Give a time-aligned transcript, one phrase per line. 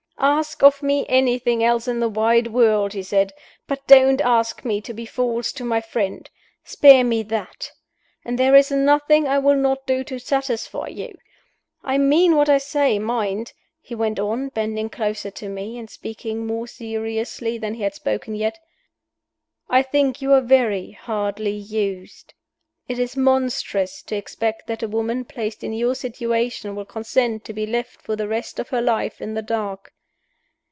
[0.23, 3.33] "Ask of me anything else in the wide world," he said;
[3.65, 6.29] "but don't ask me to be false to my friend.
[6.63, 7.71] Spare me that
[8.23, 11.17] and there is nothing I will not do to satisfy you.
[11.83, 16.45] I mean what I say, mind!" he went on, bending closer to me, and speaking
[16.45, 18.59] more seriously than he had spoken yet
[19.71, 22.35] "I think you are very hardly used.
[22.87, 27.53] It is monstrous to expect that a woman, placed in your situation, will consent to
[27.53, 29.93] be left for the rest of her life in the dark.